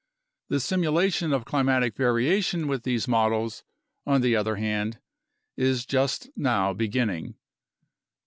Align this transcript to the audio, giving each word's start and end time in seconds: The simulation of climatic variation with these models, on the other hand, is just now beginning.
The 0.49 0.59
simulation 0.59 1.31
of 1.31 1.45
climatic 1.45 1.95
variation 1.95 2.67
with 2.67 2.81
these 2.81 3.07
models, 3.07 3.63
on 4.03 4.21
the 4.21 4.35
other 4.35 4.55
hand, 4.55 4.97
is 5.55 5.85
just 5.85 6.27
now 6.35 6.73
beginning. 6.73 7.35